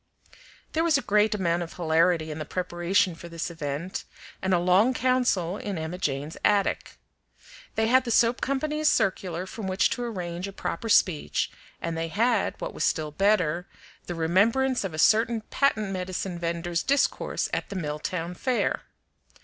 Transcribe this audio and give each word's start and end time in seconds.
There 0.73 0.83
was 0.83 0.97
a 0.97 1.03
great 1.03 1.35
amount 1.35 1.61
of 1.61 1.73
hilarity 1.73 2.31
in 2.31 2.39
the 2.39 2.43
preparation 2.43 3.13
for 3.13 3.29
this 3.29 3.51
event, 3.51 4.03
and 4.41 4.51
a 4.51 4.57
long 4.57 4.95
council 4.95 5.57
in 5.57 5.77
Emma 5.77 5.99
Jane's 5.99 6.37
attic. 6.43 6.97
They 7.75 7.85
had 7.85 8.03
the 8.03 8.09
soap 8.09 8.41
company's 8.41 8.87
circular 8.87 9.45
from 9.45 9.67
which 9.67 9.91
to 9.91 10.03
arrange 10.03 10.47
a 10.47 10.53
proper 10.53 10.89
speech, 10.89 11.51
and 11.79 11.95
they 11.95 12.07
had, 12.07 12.59
what 12.59 12.73
was 12.73 12.83
still 12.83 13.11
better, 13.11 13.67
the 14.07 14.15
remembrance 14.15 14.83
of 14.83 14.95
a 14.95 14.97
certain 14.97 15.41
patent 15.51 15.91
medicine 15.91 16.39
vender's 16.39 16.81
discourse 16.81 17.47
at 17.53 17.69
the 17.69 17.75
Milltown 17.75 18.33
Fair. 18.33 18.81